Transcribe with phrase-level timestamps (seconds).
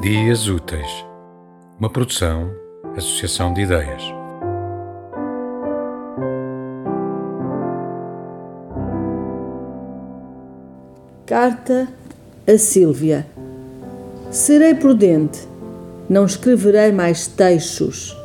[0.00, 1.04] Dias Úteis,
[1.78, 2.50] uma produção,
[2.96, 4.02] associação de ideias.
[11.26, 11.86] Carta
[12.48, 13.26] a Sílvia.
[14.30, 15.46] Serei prudente,
[16.08, 18.16] não escreverei mais textos,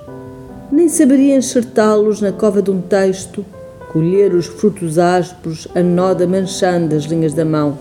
[0.71, 3.45] nem saberia enxertá-los na cova de um texto,
[3.91, 7.77] colher os frutos ásperos a noda manchando as linhas da mão.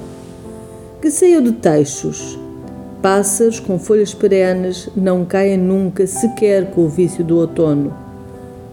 [1.00, 2.36] Que saiu de textos,
[3.04, 7.92] Pássaros com folhas perenes não caem nunca sequer com o vício do outono.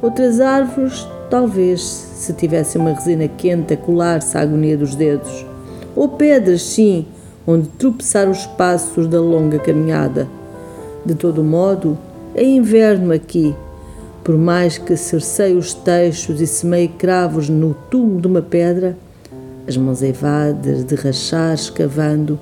[0.02, 5.46] Outras árvores, talvez, se tivessem uma resina quente a colar-se à agonia dos dedos.
[5.94, 7.06] Ou pedras, sim,
[7.46, 10.30] onde tropeçar os passos da longa caminhada.
[11.06, 11.98] De todo modo,
[12.34, 13.54] é inverno aqui.
[14.24, 18.96] Por mais que cerceie os teixos e semeie cravos no túmulo de uma pedra,
[19.68, 22.40] as mãos eivadas de rachar escavando,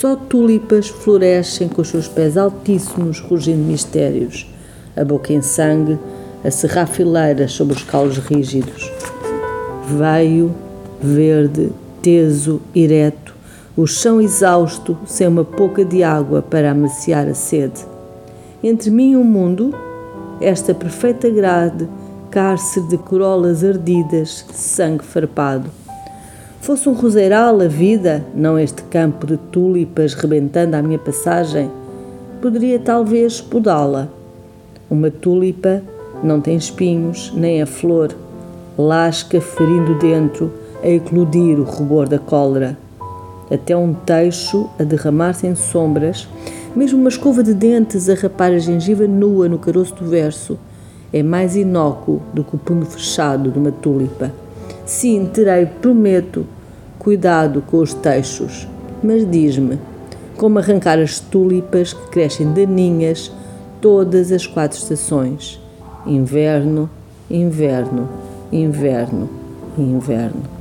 [0.00, 4.50] só tulipas florescem com os seus pés altíssimos, rugindo mistérios,
[4.96, 5.98] a boca em sangue,
[6.42, 8.90] a serrar fileiras sobre os caules rígidos.
[9.88, 10.54] Veio,
[11.02, 13.34] verde, teso, ereto,
[13.76, 17.84] o chão exausto, sem uma pouca de água para amaciar a sede.
[18.62, 19.74] Entre mim e o mundo,
[20.40, 21.86] esta perfeita grade,
[22.30, 25.70] cárcere de corolas ardidas, sangue farpado
[26.60, 31.70] Fosse um roseiral a vida, não este campo de tulipas rebentando à minha passagem,
[32.42, 34.08] poderia talvez podá-la.
[34.90, 35.80] Uma tulipa
[36.22, 38.14] não tem espinhos, nem a flor,
[38.76, 42.76] lasca ferindo dentro a eclodir o rubor da cólera.
[43.50, 46.28] Até um teixo a derramar-se em sombras,
[46.76, 50.58] mesmo uma escova de dentes a rapar a gengiva nua no caroço do verso,
[51.10, 54.30] é mais inócuo do que o punho fechado de uma tulipa.
[54.90, 56.44] Sim, terei, prometo,
[56.98, 58.66] cuidado com os teixos,
[59.00, 59.78] mas diz-me
[60.36, 63.30] como arrancar as tulipas que crescem daninhas
[63.80, 65.60] todas as quatro estações:
[66.04, 66.90] inverno,
[67.30, 68.08] inverno,
[68.50, 69.30] inverno,
[69.78, 70.59] inverno.